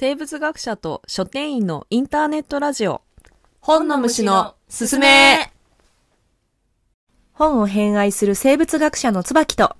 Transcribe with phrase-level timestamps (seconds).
[0.00, 3.02] 生物学者と書店員のインターネットラジオ。
[3.58, 5.50] 本の虫のすすめ。
[7.32, 9.74] 本を偏愛する生物学者の椿と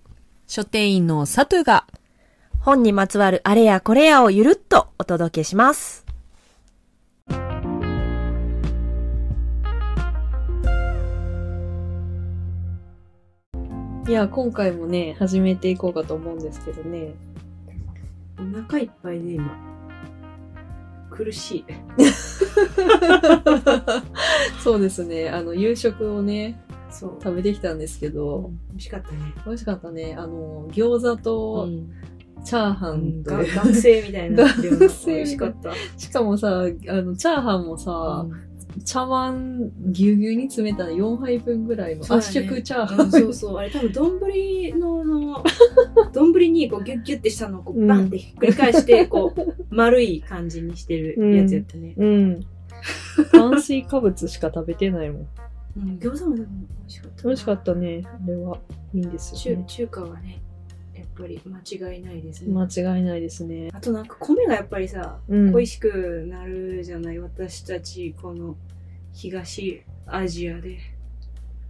[0.48, 1.86] 書店員のサトゥが
[2.58, 6.04] 本にまつわるあれやこれやをゆるっとお届けします。
[14.08, 17.14] いや今回もね始めていこうかと思うんですけどね。
[18.36, 19.77] お腹いっぱいで今
[21.18, 21.64] 苦しい。
[24.62, 25.28] そうですね。
[25.28, 27.18] あの夕食をねそう。
[27.22, 30.14] 食べてきたんですけど、美味しかったね、美味しかったね。
[30.16, 31.68] あの餃子と
[32.44, 38.24] チャーハンと、が学生みたいな学生美味しかった、しかもさあのチャーハンもさ、
[38.84, 44.20] 茶碗ぎゅうぎゅうに詰めた4杯分ぐらいの圧縮チャーハン、うんそうそうあれ多分丼
[44.78, 45.44] の
[46.12, 52.46] 丼にこうギュッギュッてしたのをこううんバンってひっくり返して、こう 丸い感じにしてるやつやったね、うん。
[53.32, 55.20] 炭水化物しか食べてないもん。
[55.22, 58.02] うん餃子もでも美味しかった美味しかったね。
[58.04, 58.58] あれは。
[58.94, 59.64] いいんですよね。
[59.66, 60.40] 中中華はね
[60.94, 63.70] やっぱり間違いないですね、間違いないですね。
[63.72, 68.56] あとなんか米がやっぱりさ、うん恋しくなるじゃない私たちこの
[69.20, 70.78] 東アジアで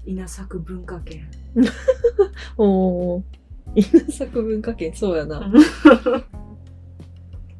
[0.04, 1.26] 稲作文化圏
[2.58, 3.22] おー。
[3.74, 5.40] 稲作文化圏、そうやな。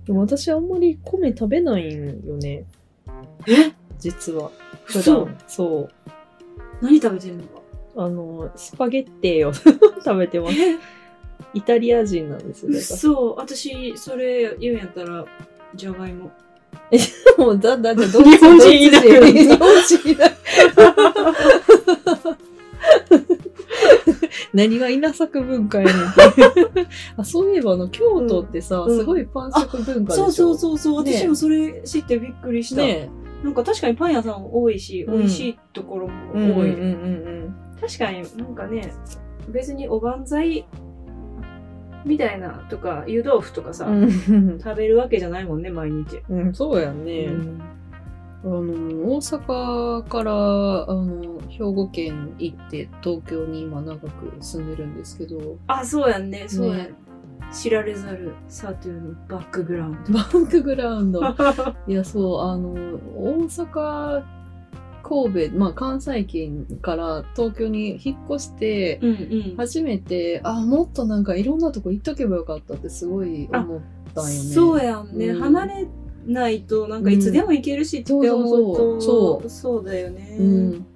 [0.05, 2.67] でも私あんまり米食べないんよね。
[3.47, 3.73] え？
[3.99, 4.51] 実は。
[4.85, 5.39] 普そう段。
[5.47, 5.89] そう。
[6.83, 7.45] 何食べてるの？
[7.45, 7.49] か
[7.97, 9.55] あの、スパゲッティを
[10.05, 10.55] 食べてます。
[10.61, 10.77] え？
[11.55, 12.73] イタリア人なんですよ。
[12.73, 15.25] だかそう私それ言うんやったら
[15.75, 16.33] じゃがいもら
[17.37, 20.37] もうだ、だ、だ、ど日本人いない日本人いない。
[24.55, 25.95] 何が稲作文化やねん。
[27.19, 28.99] あそういえばあの京都ってさ、うん。
[28.99, 31.05] すごいパン食文化でしょ、そうそうそうそう。
[31.05, 33.11] ね私もそれ知ってびっくりした、ね
[33.43, 35.19] なんか確かにパン屋さん多いし、うん。
[35.19, 36.39] 美味しいところもえ。
[36.39, 36.93] うん多い、うんう
[37.47, 37.55] ん。
[37.81, 38.93] 確かになんかね
[39.49, 40.67] 別におばんざい
[42.09, 43.87] みたいなとか湯豆腐とかさ、
[44.63, 47.27] 食べるわけじゃないもんね毎日、うん、そうやね。
[47.27, 47.61] うん。
[48.45, 50.35] あの、大阪から、あ
[50.95, 56.45] の、兵庫県行って、東京に今長く住んでるんですけど、あそうやんね。
[56.49, 56.77] そうやん。
[56.79, 56.95] ね
[57.53, 60.13] 知られざるサトゥーのバックグラウンド。
[60.13, 61.21] バックグラウンド。
[61.89, 62.75] いや、そう、あの、
[63.17, 64.23] 大阪、
[65.09, 69.15] 神戸、まあ関西圏から東京に引っ越して、うんう
[69.55, 69.57] ん。
[69.57, 73.81] 初めて、あ、もっとなんかいろんなとこ行っとけばよかったってすごい思っ
[74.15, 74.35] たんよね。
[74.35, 75.41] そうやんね、うん。
[75.41, 75.87] 離れ
[76.27, 79.49] ないとなんかいつでも行けるしって思うと、そう。
[79.49, 80.87] そうだよね、うん。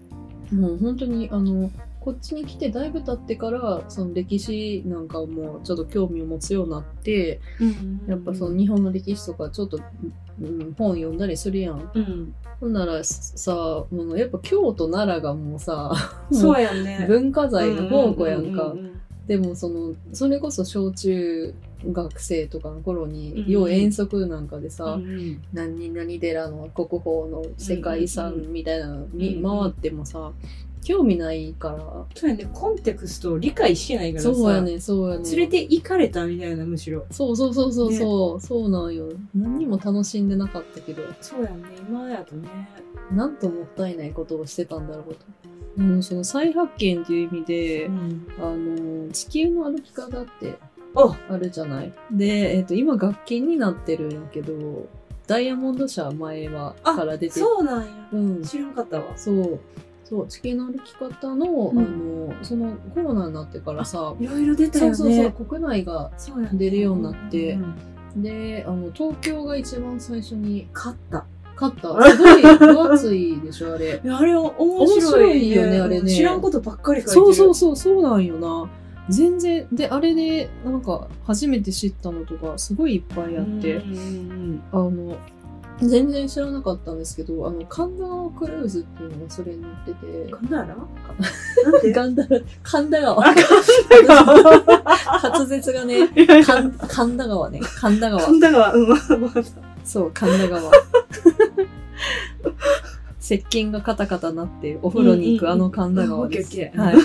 [0.52, 1.70] もう本当に、あの、
[2.04, 9.78] こっちに来てだいぶ経ってから、その歴史なんかもちょっと興味を持つようになって、うんやっぱその日本の歴史とかちょっと、
[10.40, 11.90] うん、本読んだりするやん。
[11.94, 12.34] うん。
[12.58, 15.92] ほんならさ、もうやっぱ京都奈良がもうさ、
[16.32, 17.04] そうやんね。
[17.08, 18.74] 文化財の宝庫やんか。
[19.28, 21.54] でもその、それこそ小中
[21.86, 24.98] 学生とかの頃に、うん要遠足なんかでさ、
[25.52, 30.32] 何々寺の国宝の世界遺産みたいなのに回ってもさ、
[30.84, 31.78] 興味ないから。
[32.14, 35.24] そうやねコンテクストを理解してないからさそうやね、そうやね。
[35.30, 39.08] 連れて行かれたみたいなむしろそうそうそうそうそう、そうなんよ。
[39.34, 42.48] 何にも楽しんでなかったけど、そうやんね今やとね
[43.10, 45.20] なんともったいないことをしてたんだろうと。
[45.78, 50.58] うん、その再発見っていう意味で、んあの、地球の歩き方って
[50.94, 51.92] ああるじゃない？
[52.10, 54.86] で、えっ、と、今学研になってるんやけど、
[55.26, 58.42] ダイヤモンド社前は、あから出てそうなんやうん。
[58.42, 59.60] 知らんかったわそう。
[60.12, 61.78] そう、地球の歩き方の、うん。
[61.78, 66.10] あの、そのコロナになってからさ、いろいろ出たよそうねそうそう、国内が、
[66.52, 67.58] 出るようになって
[68.14, 71.24] で、あの、東京が一番最初に勝った。
[71.58, 72.10] 勝った。
[72.10, 74.00] すごい分厚いでしょ、あれ。
[74.04, 76.10] いやあれ面白い,、面白いよねあれね。
[76.10, 77.24] 知らんことばっかり書いてる。
[77.24, 78.68] そうそうそう、そうなんよな。
[79.08, 83.80] 全然、で、あれで、なんか、初めて知ったのとか、すごいいっぱいあって、
[84.72, 85.16] あの、
[85.88, 90.06] 全然知らなかったんですけど、あの、神田川クルーズっていうのがそれに乗ってて。
[90.06, 91.92] うん、神田ら なんで？
[91.92, 92.22] 神田、
[92.62, 93.26] 神田川。
[93.28, 94.42] あ神田川。
[95.38, 96.44] 滑舌がね、いやいや。
[96.44, 98.22] 神神田川ね、神田川。
[98.22, 98.72] 神田川。
[98.74, 99.02] うんわか
[99.40, 99.50] った。
[99.84, 100.72] そう、神田川。
[103.22, 106.56] 石鹸がカタカタなって、お風呂に行くあの神田川です。
[106.56, 106.96] うんうんうんはい。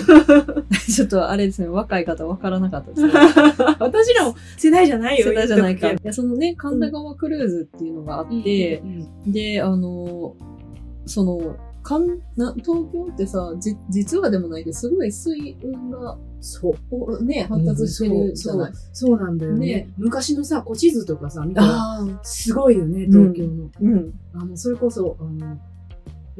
[0.92, 3.12] ちょっとあれですね、若い方分からなかったですね。
[3.78, 5.90] 私らも世代じゃないよ世代じゃないか。
[5.92, 10.34] いや、そのね、神田川クルーズっていうのがあって、うんうんで、あの、
[11.06, 12.06] その、かん
[12.36, 16.74] な東京ってさじ、実はでもないけど、すごい水運がそう。
[16.90, 18.72] おね、発達してるじゃない。
[18.92, 22.20] そうそうなんだよねね昔のさ、古地図とかさ、見たら、ああ。
[22.22, 23.70] すごいよね、東京の。
[23.80, 24.12] うん。
[24.34, 25.58] あの、それこそ、あの、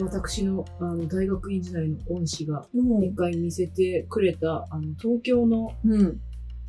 [0.00, 3.04] 私のあの大学院時代の恩師がうん。
[3.04, 6.20] 一回見せてくれた、あの、東京のうん。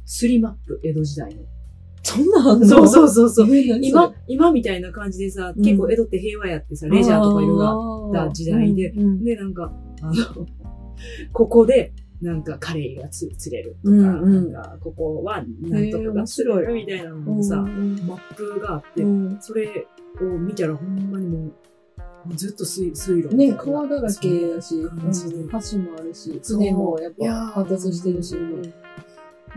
[0.06, 1.42] スリマップ、江戸時代の。
[2.02, 2.66] そんなんあんの？
[2.68, 3.58] そうそうそうそう。
[3.58, 5.64] 今れ、今みたいな感じでさ、うん。
[5.64, 8.92] 結構江戸って平和やってさ、レジャーとかいろいろあった時代で。
[8.92, 9.72] で、なんか、
[10.02, 10.14] あの、
[11.32, 17.96] ここで、なんかカレーがつ釣れるとか、なんか、ここはなんとかが釣れるみたいなのもさ、うん。
[18.08, 19.38] マップがあって、うん。
[19.40, 19.88] それ
[20.22, 21.54] を見たらほんまにもう
[22.36, 28.74] ずっと水水路ね、川だらけだし、橋もあるし、船もやっぱ発達してるし、うん。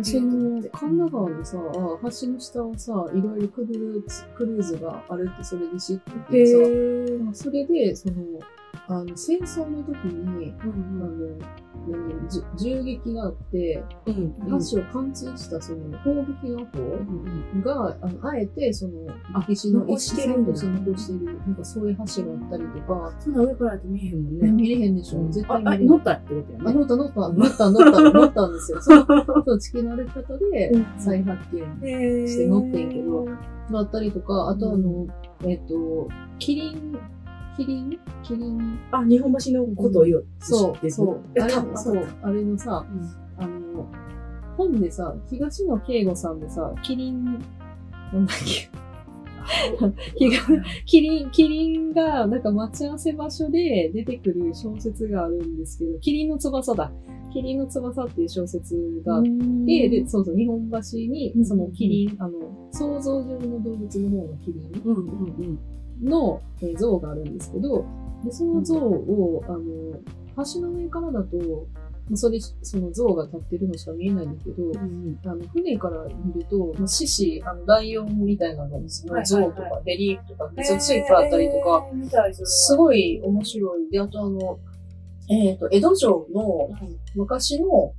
[0.02, 6.46] その、神田川のさ、橋の下をさ、いろいろクルーズ、クルーズがあるってそれで知ってへて
[7.34, 8.14] さ、それで、その、
[8.88, 10.98] あの、戦争の時に、あうん。
[10.98, 11.38] の、
[11.88, 14.32] 何じ銃撃があって、うん
[14.70, 18.92] 橋を貫通したその砲撃の方が、あの、あえて、その、
[19.34, 20.52] あ歴史の残してるんだ。
[20.52, 24.50] として残してる、なんかそういう橋があったりとか、そんな上からだと見えへんもんね。
[24.50, 25.88] 見れへんでしょ、絶ああ対見れへん。
[25.88, 26.74] 乗ったってことやあ、ね。
[26.74, 28.80] 乗った乗った、乗った乗った、乗ったんですよ。
[28.82, 29.04] その、
[29.58, 30.86] 地球の歩き方でうん。
[30.98, 33.24] 再発見して乗ってんけど
[33.70, 35.06] があったりとか、あとあの、
[35.44, 36.08] えっ、と、
[36.38, 36.98] キリン、
[37.56, 37.98] キリン？
[38.22, 38.78] キリン？
[38.90, 41.20] あ、日本橋のことを言おうとそう、そう。
[41.40, 42.84] あれ、そう、あれのさ、
[43.38, 43.86] あの、
[44.56, 48.70] 本でさ、東野圭吾さんでさ、キリン、なんだっけ、
[50.16, 50.40] 東
[50.86, 56.90] キリン、キリンが、なんか待ち合わせ場所で出てくる小説があるんですけど、キリンの翼だ。
[57.32, 61.44] キリンの翼っていう小説があって、で、そうそう、日本橋にう、ん。
[61.44, 65.06] そのキリン、あの、想像上の動物の方のキリンうんうんう
[65.42, 65.58] ん。
[66.02, 67.84] のえー像があるんですけど、
[68.24, 69.60] で、その像を、あの、
[70.54, 71.36] 橋の上からだと、
[72.08, 74.72] まあそれ、その像が立ってるのしか見えないんだけど、
[75.30, 81.86] あの、船から見ると、まあ、獅子、あの、ライオンみたいなのその像とか、レリーフとか、別についてあったりとか、
[82.44, 83.90] すごい面白い。
[83.90, 84.58] で、あとあの、
[85.28, 86.70] えっ、と、江戸城の
[87.14, 87.92] 昔の、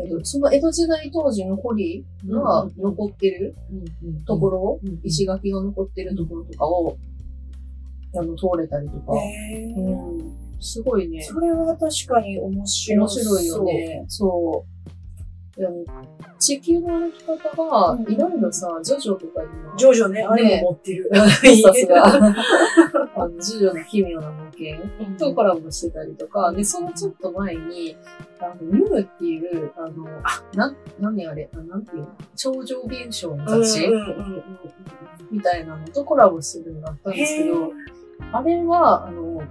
[0.00, 3.54] えっと、その江戸時代当時の堀が残ってる
[4.26, 6.96] ところ、うんうん石垣が残ってるところとかを、
[8.14, 11.22] あの、通れたりとか、うん、すごいね。
[11.22, 12.98] それは確かに面白い。
[12.98, 14.04] 面白いよね。
[14.08, 14.78] そう。
[15.58, 15.84] でも、
[16.38, 21.10] 地球の歩き方がうん、いろいろさ、ジョジョとか今、ジョジョね、あれも持ってる。
[21.12, 21.26] さ
[21.74, 27.96] すが、あの、ジョジョの奇妙な冒険とコラボしてたりとか、で、そのちょっと前に、
[28.38, 32.08] あの、ムーっていう、あの、あ、なん、何あれ、あなんていうの？
[32.36, 33.88] 超常現象の雑誌、
[35.32, 37.72] みたいなのとコラボするのがあったんですけど
[38.32, 39.42] あれは、あの、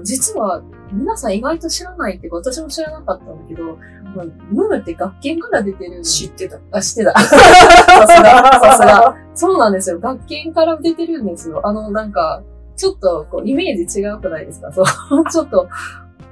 [0.02, 0.62] 実は、
[0.92, 3.76] 皆さん意外と知らないっていうか、私も知らなかったんだけど、
[4.16, 6.02] まあムーって学研から出てる。
[6.02, 6.58] 知ってた。
[6.72, 7.12] あ、知ってた。
[7.20, 9.16] さすが、さすが。
[9.34, 9.98] そうなんですよ。
[10.00, 11.60] 学研から出てるんですよ。
[11.66, 12.42] あの、なんか、
[12.76, 14.72] ちょっと、こう、イメージ違うくないですか？
[14.72, 14.84] そう。
[15.30, 15.68] ちょっと、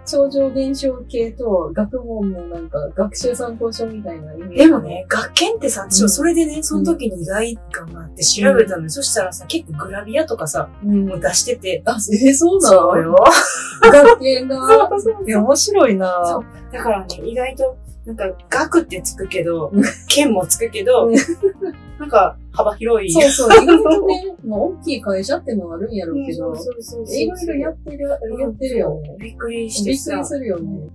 [0.06, 4.56] 超常現象系と学問のなんか、学習参考書みたいなイメージ。
[4.56, 8.90] でもね、学研ってさ、うんそれでね、その時に意外感があって調べたのよ。
[8.90, 11.06] そしたらさ、結構グラビアとかさ、うん。
[11.08, 11.82] もう出してて。
[11.84, 12.96] あ、えー、そうなの？
[12.96, 13.16] よ。
[13.82, 14.56] 学研が。
[14.88, 17.76] そうそう面白いそなうだからね、意外と、
[18.06, 21.14] なんか、学ってつくけどうん、県もつくけどうん、
[21.98, 23.10] なんか、幅広い。
[23.10, 29.16] そうそう、意外とね、まあ、大きい会社ってのはあるんやろうけど、そうそうそうそういろいろやってる、やってるよね。
[29.18, 30.88] びっくりしてさびっくり、するよね。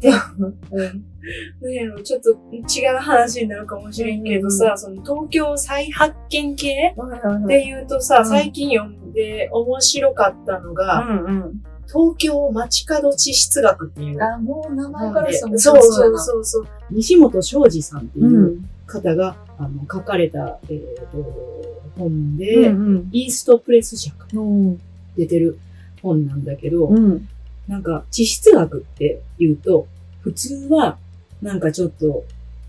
[0.00, 0.10] で
[0.70, 1.04] うん。
[1.60, 6.94] なんやろちょっと違う話になるかもしれんけどさ、その東京再発見系
[7.46, 11.62] で言うとさ、うん最近読んで面白かったのが、うんうん。
[11.86, 14.22] 東京街角地質学っていう。
[14.22, 16.66] あ、もう名前からそうそううそうそう。
[16.90, 18.18] 西本昌司さんって。
[18.18, 24.80] いううん方が、あの書かれた、えーと本で、うんイーストプレス社からうん。
[25.16, 25.58] 出てる
[26.00, 27.28] 本なんだけど、うん。
[27.66, 29.86] なんか地質学って言うと、
[30.20, 30.96] 普通は
[31.42, 32.24] なんかちょっと、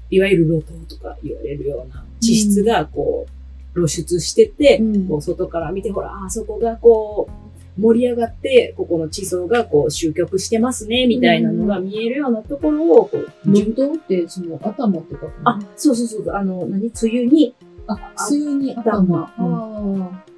[0.09, 7.48] いわゆる露頭とか言われるような地質がこう露出してて、うんこう外から見て、ほら、あそこがこう
[7.79, 17.55] 盛り上がって、ここの地層がこう集局してますね、みたいなのが見えるようなところをこう、露頭って、その、頭って書くのあ、そうそうそう、あの、何、梅雨に、
[17.87, 17.95] あ、
[18.29, 19.19] 梅雨に頭。
[19.19, 20.29] あ頭あ。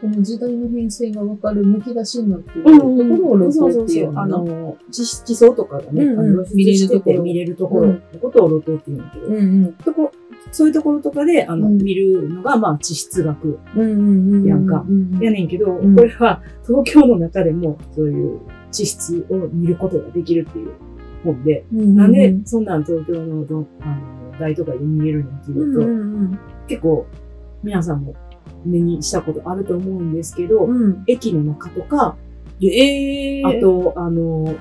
[0.00, 6.20] その時代の変遷がわかる剥き出しになっているところを露頭っていうあのの、地地層とかがね、うんうん。
[6.20, 9.76] あの露出してて見見れるところのことを露頭って言うんだけど、うんうん。
[10.50, 11.78] そういうところとかで、あの、うん。
[11.78, 13.58] 見るのが、まあ、地質学。
[13.76, 14.46] うんうんうん。
[14.46, 15.18] やんかうん。
[15.20, 15.94] やねんけど、ん。
[15.94, 18.40] これは東京の中でも、そういう
[18.70, 20.72] 地質を見ることができるっていう
[21.24, 27.06] 本で、うんなんで、そんなん東京のどあの大都会で見れるのっていうと、うん結構
[27.62, 28.14] 皆さんも
[28.64, 30.82] 目にしたことあると思うんですけど、うん。
[30.82, 31.04] うん。
[31.06, 32.16] 駅の中とか、
[32.60, 34.54] ええあ、と、あの、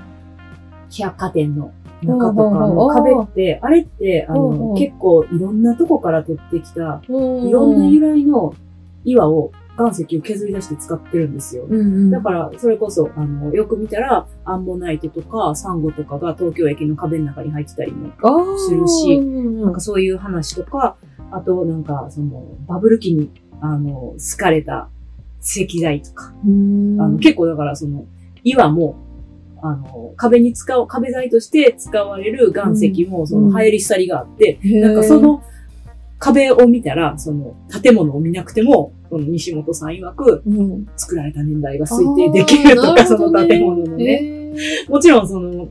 [0.89, 1.73] 百貨店の
[2.03, 8.53] 中とかの壁って、あれって、あの、結構いろんなとこから取ってきた、いいろんな由来の
[9.03, 11.65] 岩を、岩石を削り出して使ってるんですよ。
[11.69, 12.11] うんうん。
[12.11, 18.11] だから、それこそ、あの、よく見たら、アンモナイトとか、サンゴとかが東京駅の壁の中に入ってたりも、
[18.57, 20.97] するしうんなんかそういう話とか、
[21.31, 23.29] あと、なんか、その、バブル期に、
[23.61, 24.89] あの、好かれた
[25.41, 27.01] 石材とか、うん。
[27.01, 28.05] あの、結構だから、その、
[28.43, 28.95] 岩も、
[29.61, 35.41] あの、壁に使う、壁材として使われる岩石も、その、流行り廃りがあって、なんかそ、の、
[36.19, 44.53] 壁を見たら、その、建物を見なくても、その西本さん曰く、うん作られた年代が推定できるとか、その建物のね。
[44.89, 45.67] もちろんその、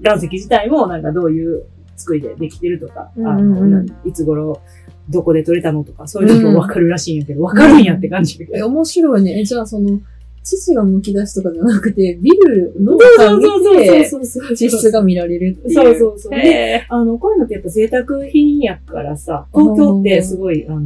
[0.00, 1.64] 岩石自体もなんかどういう
[1.96, 4.60] 作りでできてるとか、うんうんあうんの、ないつ頃、
[5.08, 8.66] どこで取れたのとか、そういうのもわかるらしいんやけど、わかるんやって感じだけえ、ど。
[8.66, 9.40] 面白いね。
[9.40, 10.00] え、じゃあその、
[10.46, 14.54] 父が剥き出しとかじゃなくて、ビルのそう中そう見て、そうそう。
[14.54, 15.74] 地質が見られるっていう。
[15.74, 16.30] そうそうそう。
[16.30, 20.82] で、へあの、こういうのってやっぱ贅沢品やからさ、東京ってすごい、あの、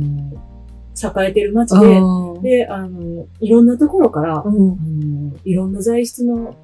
[1.23, 5.31] 栄えてる街ーで、で、あの、いろんなところから、あうん。
[5.31, 6.57] の、いろんな材質の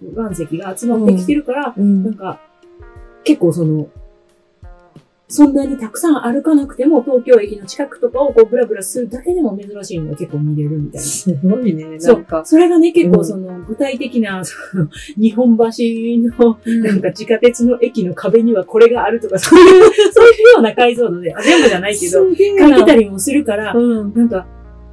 [0.00, 2.40] 岩石が集まってきてるから、うんなんか、
[3.24, 3.88] 結構その、
[5.34, 11.00] そんなにたくさん歩かなくても、東京駅の近くとかをこうブラブラするだけでも珍しいのが結構見れるみたいな。
[11.00, 11.98] すごいね。
[11.98, 15.64] そなんかう。、それがね、結うん構その、具体的な、その、日本橋
[16.38, 19.66] の、なんか地下鉄の駅の壁にはこれがあるとか、そういう、
[20.14, 24.14] そういうような解像度で、あ全部じゃないけど、書いたりもするから、うん。
[24.14, 24.46] なんか、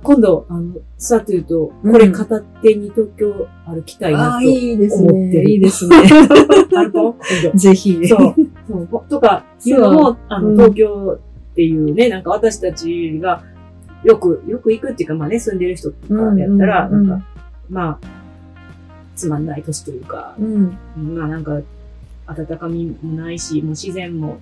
[0.04, 4.42] 今度、あの、さというと、うんこれ片手に東京歩きたいなと。
[4.42, 5.42] いいです思ってね。
[5.44, 5.98] るいいですね。
[6.74, 8.08] 歩こう今度ぜひ。
[8.08, 8.36] そう。
[9.10, 10.58] とか、いうのも、あの、うん。
[10.58, 11.20] 東京
[11.52, 13.44] っていうね、なんか私たちが、
[14.04, 17.26] よく、よく行くっていうか、まあね、住んでる人とかやったら、なんか、
[17.70, 18.00] まあ、
[19.16, 20.78] つまんない年というか、うん。
[21.16, 21.60] まあなんか、
[22.28, 24.40] 温かみもないし、もう自然も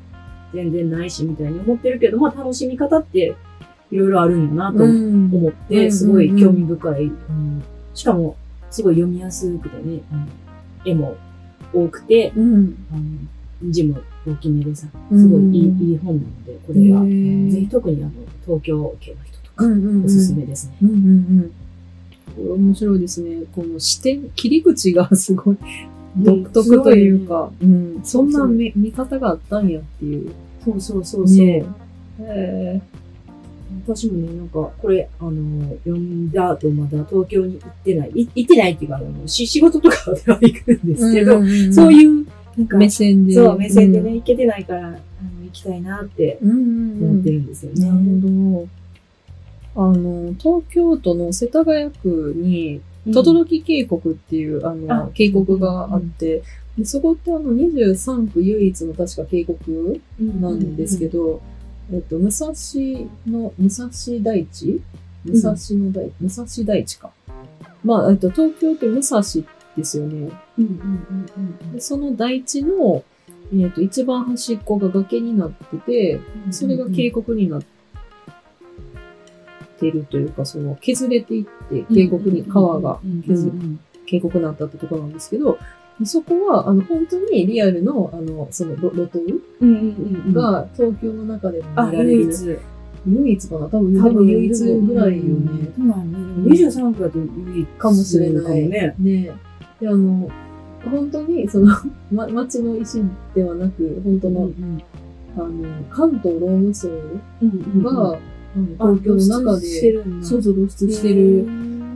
[0.54, 3.36] 全然ないし、みたいに思ってるけど、まあ楽しみ方って、
[3.92, 5.68] いろいろあるんやなとうん思っうん。
[5.68, 7.04] て、すごい興味深い。
[7.06, 8.38] うんしかも、
[8.72, 10.02] すごい読みやすくてね、
[10.86, 11.18] 絵も
[11.74, 12.32] 多くて、
[13.62, 14.00] 字も
[14.34, 18.12] 大きめでさ、うんすごいいい,、いい本なので、これは、ぜひ特にあの、
[18.46, 20.06] 東京系の人とか、うんうんうん。
[20.06, 20.76] おすすめですね。
[20.84, 21.52] うんうんうん。
[22.36, 23.44] これ面白いですね。
[23.54, 25.58] この視点、切り口がすごい
[26.18, 30.32] 独特というか、うん、そんな見見方があったんやっていう。
[30.64, 31.38] そうそうそうそう。
[31.46, 31.66] ね
[32.22, 32.82] へ
[33.88, 38.12] 私もね、なんか、これ、あの、読んだ後まだ東京に行ってない。
[38.14, 41.34] い行ってないっていうか、あの、し仕事とかでは行くんですけど、
[41.74, 42.26] そうういう、
[42.58, 43.34] 目線で。
[43.34, 44.98] そう、目線でね、行けてないから、あの、
[45.44, 46.50] 行きたいなってうん。
[46.50, 47.86] うんうんうん思ってるんですよね。
[47.88, 48.68] なるほ
[49.76, 49.88] ど。
[49.92, 56.44] あの、東京都の世田谷区に、轟渓谷っていう、あの、あ渓谷があって、
[56.78, 60.02] でそこってあの23区唯一の確か渓谷
[60.42, 61.42] なんですけど、
[61.92, 62.52] えっと、武蔵
[63.28, 63.90] の、武蔵
[64.22, 64.82] 大地？
[65.26, 67.12] 武蔵の大、武蔵大地か。
[67.84, 69.22] まあ、えっと、東京って武蔵
[69.80, 70.30] ですよね。
[71.80, 73.04] その大地の、
[73.54, 76.54] えっと、一番端っこが崖になってて、うん。
[76.54, 77.64] それが渓谷になっ
[79.80, 83.52] てるというか、その削れていって、渓谷に川が削れ
[84.06, 85.58] 渓谷になったってところなんですけど、
[86.06, 89.20] そこは、あの、本当にリアルの、あの、その、路路頭
[89.62, 92.22] うんうんうん、が東京の中でもあ、見られる。
[92.22, 92.58] 唯一。
[93.08, 93.66] 唯一かな？
[93.68, 95.72] 多分、多分唯一ぐらいよね。
[95.76, 96.52] そうなんね。
[96.52, 98.44] 23区だと唯一かもしれない。
[98.44, 98.96] かもね。
[99.82, 100.30] ねで、あの、
[100.92, 101.76] 本当に、その、
[102.12, 103.04] ま、町の石
[103.36, 104.82] ではなく、本当の、うん
[105.38, 105.50] あの、
[105.90, 106.90] 関東ローム層
[107.42, 108.18] うんが、
[108.78, 111.48] 東京の中で、でそうそう露出してる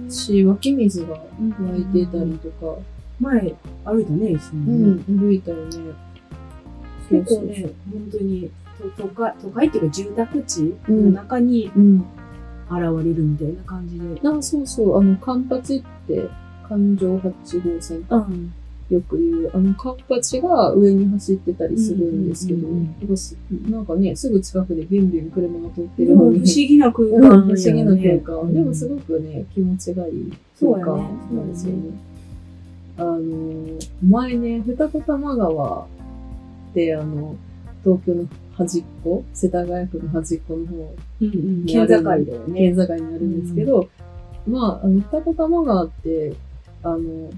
[0.10, 2.80] し、湧き水が湧いてたりとか、
[3.20, 5.14] 前歩いたね、一緒うにね。
[5.14, 5.64] ん、歩いたよね。
[7.10, 8.50] 結構ね、本当に
[8.98, 12.04] 都都会、都会っていうか住宅地の中にうん。
[12.72, 14.06] 現れるみたいな感じで。
[14.28, 16.28] あ、そうそう、あの、カンパチって、
[16.74, 18.54] 環状8号線か、ん。
[18.90, 22.68] よく言う、あの、カンパチが上に走ってたりするんですけど、
[23.70, 28.42] なんかね、すぐ近くでビュンビュン車が通ってるのに、議な空うん間、不思議な空間。
[28.42, 30.98] うんでもすごくね、気持ちがいい空間
[31.32, 31.92] なんですよね。
[32.98, 35.88] あの、前ね、二子玉川っ
[36.74, 37.36] て、あの、
[37.84, 41.66] 東京の端っこ、世田谷区の端っこの方、うんうん。
[41.66, 42.60] 県境だよね。
[42.60, 43.90] 県境になるんですけど、
[44.48, 46.34] まあ、あの、二子玉川って、
[46.84, 47.30] あの、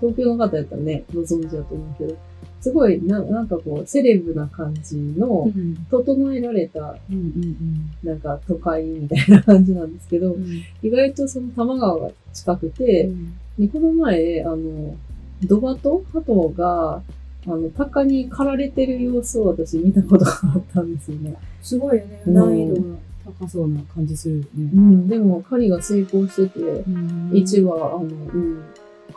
[0.00, 2.16] 東京の方やったらね、ご存知だと思うけど、
[2.60, 5.76] すごいな、なんかこう、セレブな感じの、うん。
[5.90, 10.62] 整えられた、うんうんなんか都会みたいな感じなんですけどう、ん。
[10.82, 13.10] 意外とその多摩川が近くて、
[13.58, 14.96] でこの前、あの、
[15.42, 17.02] ドバト鳩が、
[17.46, 21.36] あの、鷹に狩られてる様子を私見たことがあったんですよね。
[21.62, 22.22] すごいよね。
[22.26, 22.34] うん。
[22.34, 22.96] 難易度が
[23.40, 24.48] 高そうな感じするよね。
[24.74, 27.30] うん、でも狩りが成功してて、うん。
[27.34, 28.62] 1羽、あの、うん、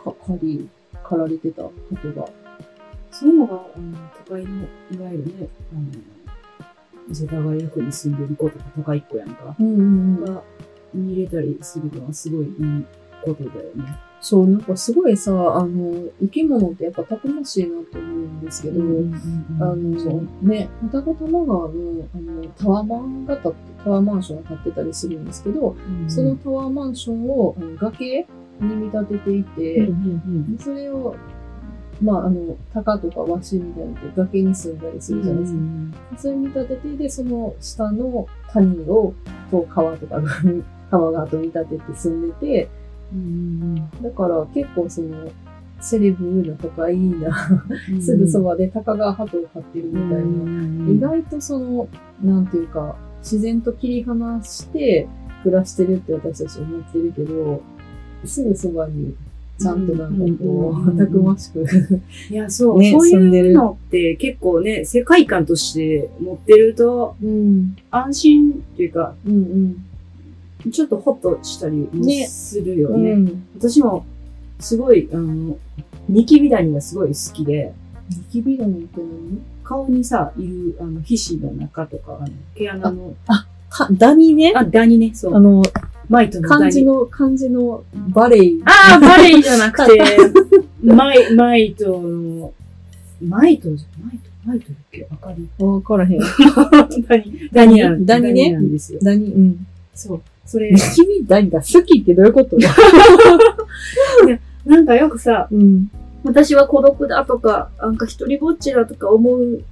[0.04, 0.68] か狩り、
[1.04, 2.28] 狩られてた鳩が。
[3.10, 3.46] そういうの。
[3.46, 10.42] が、あの、都会の、いわゆるね、あの、世田谷区に住んでる子とか都会っ子やんか、うんうんが
[10.94, 12.54] 見れたりするのはすごいいい
[13.24, 13.98] ことだよね。
[14.20, 18.80] そう、なんかすごいさ、あの、生き物ってやっぱたくましいなと思うんですけど、
[19.60, 25.76] あの、ね、双子玉川の、あの、タワマンが建って、タワーマンションが建ってたりするんですけど、
[26.08, 28.26] そのタワーマンションをあの崖
[28.60, 29.92] に見立てていて、で
[30.58, 31.14] それを、
[32.02, 36.18] まあ、あの、鷹とかワシみたいな崖に住んだりするじゃないですか。
[36.18, 39.14] それに見立てて、で、その下の谷を、
[39.50, 40.30] こう川とかが、
[40.90, 42.68] 川がと見立てて住んでて、
[44.02, 45.28] だから結構その、
[45.80, 47.60] セレブな都会な、
[48.00, 51.88] すぐそばで鷹が鳩を飼ってるみたいな、意外とその、
[52.22, 55.08] なんていうか、自然と切り離して
[55.42, 57.62] 暮らしてるって私たち思ってるけど、
[58.24, 59.14] すぐそばに
[59.58, 61.64] ちゃんとなんかこうんう、たくましく。
[62.30, 67.76] いや、そう、ねそういうのって結構ね、世界観として持ってるとうん。
[67.90, 69.84] 安心っていうか、うん
[70.72, 71.88] ちょっとホッとしたり
[72.26, 73.04] するようん。
[73.04, 73.10] ね。
[73.12, 73.42] うん。
[73.58, 74.04] 私も、
[74.58, 75.56] すごい、あの、
[76.08, 77.72] ニキビダニがすごい好きで、
[78.10, 79.40] ニキビダニって何？
[79.62, 83.14] 顔にさ、いる、あの、皮脂の中とか、あの、毛穴の、
[83.68, 84.52] かダニね。
[84.54, 85.34] あ、ダニね、そう。
[85.34, 85.62] あの、
[86.08, 86.60] マイトのダニ。
[86.62, 88.52] 漢字の、漢字のバレエ。
[88.64, 90.00] ああ、バレエじゃなくて、
[90.82, 92.52] マイ、マイトの、
[93.26, 95.06] マイトじゃ、マイト、マイトだっけ？
[95.10, 96.18] わかりわからへん。
[97.06, 98.52] ダニ、ダニダニね？
[98.52, 99.00] なんですよ。
[99.02, 99.66] ダニ、うん。
[99.94, 100.20] そう。
[100.46, 102.56] それニ、キビダニが好きってどういうこと？
[104.64, 105.90] なんかよくさ、うん。
[106.24, 109.62] 私は孤独だとか、なんか一人ぼっちだとか思う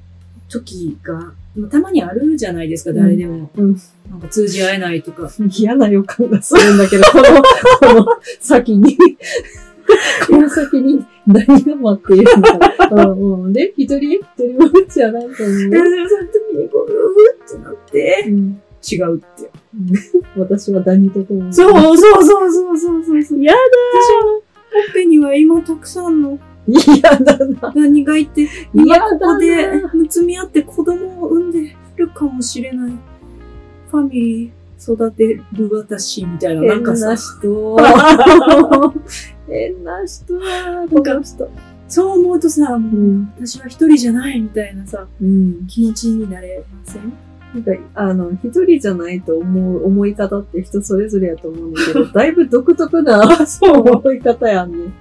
[0.49, 1.33] 時が、まあ
[1.71, 3.51] たまにあるじゃないですか、うん誰でも。
[3.57, 3.77] うん
[4.11, 5.31] なんか通じ合えないとか。
[5.51, 7.25] 嫌な予感がするんだけど、 この、
[7.95, 8.07] この
[8.41, 8.97] 先に、
[10.29, 12.89] この先に何が待っているのか。
[13.11, 13.53] うんうん。
[13.53, 15.35] で、一人、一人ぼっちやなと思う。
[15.35, 15.89] で、その
[16.29, 19.51] 時にこう、うーってなって、うん違うって。
[20.37, 21.53] 私はダニと共に。
[21.53, 23.43] そうそうそうそうそうそうそう。
[23.43, 27.73] やだ私のほっぺには今たくさんの嫌だな。
[27.75, 32.93] ダニがいて、嫌今ここでむつみ合って子供を産んでるかもしれない。
[33.91, 37.77] ファミリー育てる私みたいな、なんかさ、人。
[39.49, 40.41] 変な人だ、
[40.91, 41.49] この人。
[41.89, 43.33] そう思うとさ、もううん。
[43.39, 45.67] 私は一人じゃないみたいなさ、うん。
[45.69, 47.13] 気持ちになれません？
[47.55, 54.93] なんか、あの、一人じゃないと思う、思い方って人それぞれやと思うんだけど、 だいぶ独特な そう思い方やんね。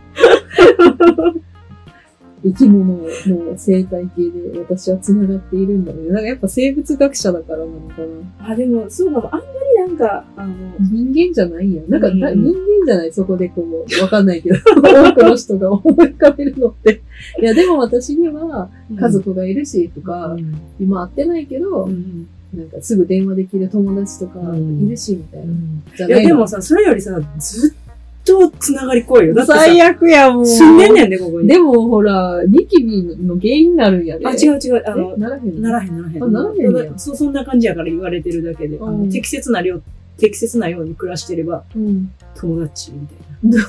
[2.45, 3.09] 生き物の
[3.57, 6.09] 生態系で私は繋がっているんだね。
[6.09, 8.01] なんかやっぱ生物学者だからなのか
[8.37, 8.51] な。
[8.51, 9.35] あ、でも、そうかも。
[9.35, 9.45] あんま
[9.87, 11.81] りなんか、あの、人間じゃないんや。
[11.87, 12.53] なんか、うんだ人間
[12.85, 17.01] じゃないそこでこう、わかんないけど、 多くの人が思い浮かべるのって。
[17.41, 25.53] いや、でも私には家族がいるし、とか、うん今会ってないけど、うんなんかすぐ電話できる友達とかうんいるし、みたいな。
[25.97, 27.84] じゃいや、でもさ、それよりさ、ずっ
[28.25, 29.33] と繋がり濃いよ。
[29.33, 30.45] だってさ、最悪やもん。
[30.45, 31.47] 住んでんねんで、ここに。
[31.47, 34.27] でも、ほら、ニキビの原因になるんやで。
[34.27, 34.83] あ、違う違う。
[34.85, 35.61] ああの、ならへんの？
[35.61, 36.23] ならへんならへん。
[36.23, 39.79] あならへんねやそそんな感じやから言われてるだけで、あのうん適切な量、
[40.17, 42.11] 適切なように暮らしてればうん。
[42.35, 43.61] 友達みたい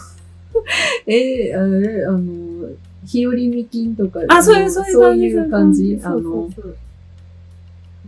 [1.07, 2.69] えー、あれ、あの、
[3.05, 4.37] 日和見菌とか、な。
[4.39, 4.85] あ、そういう、のそう
[5.17, 5.91] いうそう感じ。
[5.91, 6.01] いう感じ。
[6.03, 6.77] あそうの、そうそう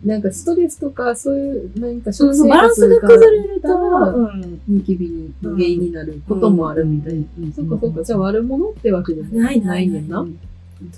[0.05, 7.21] なんかストレスとか、そういう、何かそう食生そうバランス活が崩れると、がうんニキビの原因になることもあるみたいな。
[7.47, 8.05] なそっかそっか。
[8.05, 10.27] じゃあ悪者ってわけでもないなないいねんな。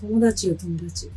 [0.01, 1.11] 友達よ、友達。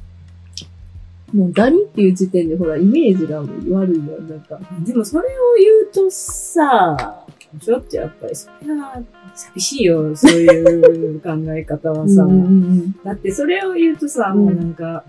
[1.34, 3.52] もうダニっていう時点でほら、イメージが悪
[3.96, 4.22] いよ。
[4.22, 4.60] なんか。
[4.86, 7.26] でもそれを言うとさ、
[7.60, 9.02] ちょっとやっぱりそれは
[9.36, 12.24] 寂しいよ、そういう考え方はさ。
[12.24, 15.04] うんうんうんだってそれを言うとさ、うんもうなんか、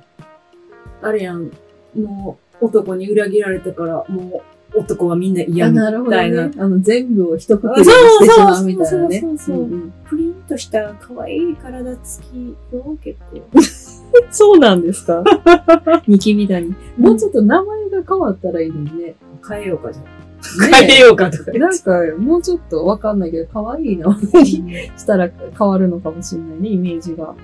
[1.02, 1.50] あれやん、
[1.94, 4.42] もう男に裏切られたから、も
[4.74, 6.46] う男はみんな嫌あ、みなるほどたいな。
[6.48, 6.52] ね。
[6.58, 9.20] あの、全部を一括にしてしまうみたいなね。
[9.20, 13.60] そうそうそうそうプリンとした可愛い体つきよ、結構。
[14.30, 15.22] そうなんですか？
[16.06, 16.74] ニキビダニ。
[16.98, 19.14] もうちょっと名前が変わったらいいのにね。
[19.48, 20.02] 変えようかじゃ
[20.78, 21.52] 変えようかとか。
[21.52, 24.14] なんか、もうちょっとわかんないけど、可愛いな。
[24.20, 27.34] したら変わるのかもしれないね、イメージが。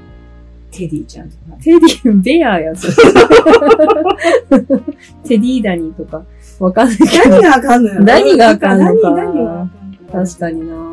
[0.70, 1.56] テディちゃんとか。
[1.62, 2.94] テディ、ベアや、それ。
[5.24, 6.24] テディダニーとか、
[6.58, 7.40] わかんないけど。
[7.40, 8.02] 何があかんのよ。
[8.02, 9.68] 何があかんのか何、何が。
[10.12, 10.90] 確かにな。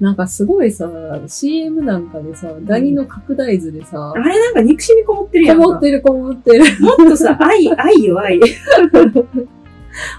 [0.00, 0.88] なんかすごいさ、
[1.26, 5.64] CM なんかでさ、ダニの拡大図でさあ、れなんか憎しみこもってるやんか。
[5.64, 6.80] こもってるこもってる。
[6.80, 8.40] もっとさ、 愛、愛よ、愛。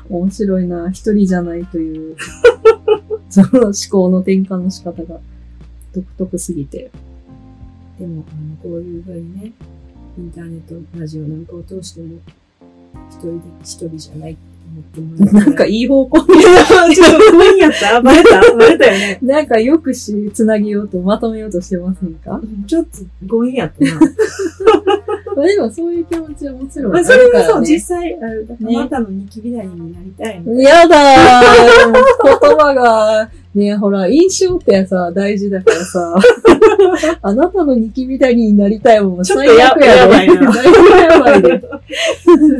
[0.09, 0.91] 面白いな。
[0.91, 2.17] 一人じゃないという、
[3.29, 5.19] その思考の転換の仕方が
[5.93, 6.91] 独特すぎて。
[7.99, 9.51] でも、あの、こういうふうにね、
[10.17, 12.15] インターネット、ラジオなんかを通しても、
[13.09, 16.41] 一人で、一人じゃないって思ってもらえなんかいい方向 に。
[16.41, 19.19] ちょっと不安やったバレたバレたよね。
[19.21, 22.39] なんかよくし、つなげようと、まとめようとしてませんか？
[22.67, 23.99] ちょっと強引やったな。
[25.39, 27.79] まあでもそういう気持ちはもちろんあまあ、それるからはそう、実ね。
[27.79, 30.59] 際、あなたのニキビダニになりたいの。
[30.59, 31.93] やだー
[32.41, 36.15] 言葉が、ねほら、印象ってさ、大事だからさ、
[37.21, 41.61] あなたのニキビダニになりたいもん最悪ややばいなだいぶやばいで。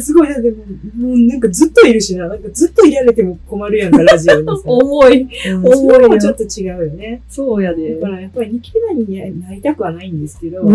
[0.02, 0.58] すごい、だっても
[1.00, 2.28] う、もうなんかずっといるしな。
[2.28, 4.54] なんかずっといられても困るやんか、ラジオにさ。
[4.66, 5.28] 重い。
[5.52, 7.22] うん重いそれもちょっと違うよね。
[7.30, 8.08] そうやでだ。
[8.08, 10.64] からやっぱりニキビダニになりたくはないんですけど、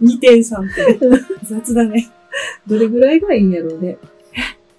[0.00, 0.98] 2点3点。
[1.44, 2.10] 雑だね。
[2.66, 3.98] どれぐらいがいいんやろうね。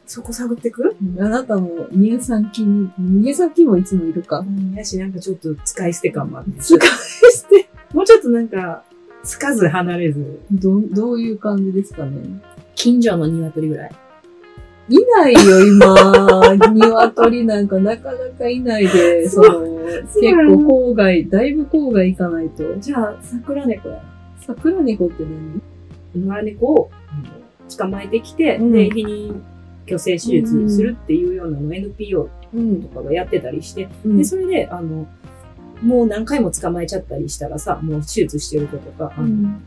[0.06, 0.96] そこ探ってく？
[1.20, 4.40] あなたも乳酸菌に、乳酸菌もいつもいるか。
[4.40, 6.60] うん、やし、なんかちょっと使い捨て感もあって。
[6.60, 6.80] 使い
[7.32, 7.70] 捨て？
[7.94, 8.84] もうちょっとなんか、
[9.24, 12.42] つかず離れず、ど、どういう感じですかね？
[12.74, 13.92] 近所の鶏ぐらい。
[14.90, 15.94] いないよ、今。
[16.58, 22.64] 鶏なんかなかなかいないで、その、結構郊外、だいぶ郊外行かないと。
[22.80, 24.02] じゃあ、桜猫や。
[24.56, 25.62] 桜猫って何？
[26.26, 26.92] 野良猫を
[27.78, 28.72] 捕まえてきて、うん。
[28.72, 29.42] で、避妊
[29.86, 32.82] 去勢手術するっていうようなのを NPO うん。
[32.82, 34.18] とかがやってたりして、うん。
[34.18, 35.08] で、それで、あの、
[35.84, 39.60] もう何回も捕まえちゃったりしたらさ、もう手術してる子とか、あの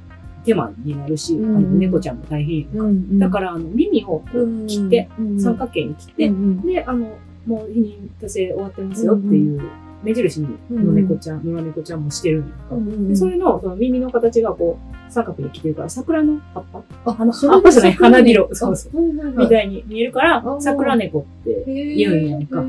[0.45, 1.57] 手間になるし、うん。
[1.57, 2.85] あの猫ちゃんも大変やんか。
[2.85, 7.17] うんだから、あの、耳をうん切って、うん三角形に切って、うんで、あの、
[7.47, 9.63] もう避妊去勢終わってますよっていう
[10.03, 12.75] 目印の猫ちゃん、野良猫ちゃんもしてるんやんか。
[12.75, 19.03] うんでそれのその耳の形がこう、三角に切ってるから、桜の葉っぱあ、花葉っぱじゃない桜花びろそうそう
[19.37, 22.63] みたいに見えるからあ、桜猫って言うんやんか。
[22.63, 22.65] っ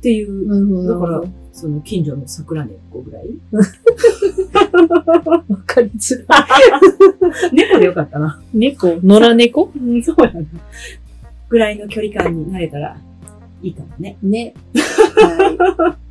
[0.00, 0.86] ていう。
[0.86, 3.28] だからわその近所の桜猫ぐらい
[5.66, 6.44] かりづらい。
[7.54, 8.42] 猫でよかったな。
[8.52, 8.98] 猫？
[9.02, 9.70] 野良猫？
[9.74, 10.40] うん、そうやな。
[11.48, 12.96] ぐらいの距離感になれたら
[13.62, 14.16] いいかもね。
[14.22, 14.54] ね。
[14.74, 16.03] はい。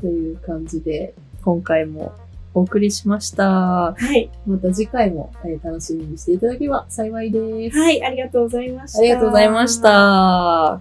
[0.00, 2.12] という感じで、今回も
[2.54, 3.92] お送りしました。
[3.92, 4.30] はい。
[4.46, 7.78] また次回も、えー楽しみにしていただければ幸いです。
[7.78, 8.98] はい、ありがとうございました。
[9.00, 9.80] ありがとうございまし。
[9.82, 10.80] た。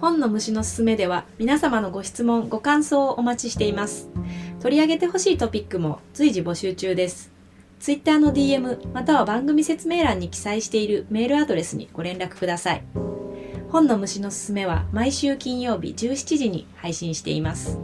[0.00, 4.08] 本の虫のすすめでは皆様のご質問、ご感想をお待ちしています。
[4.60, 7.35] 取り上げてほしいトピックも随時募集中です。
[7.78, 12.82] Twitter の DM または番組説明欄に記載しているメールアドレスにご連絡ください。
[13.70, 17.78] 本の虫のすすめは毎週金曜日17時に配信しています。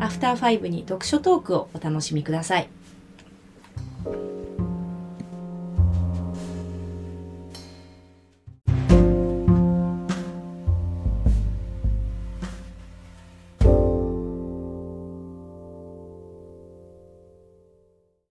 [0.00, 2.68] アフターファイブに読書トークをお楽しみください。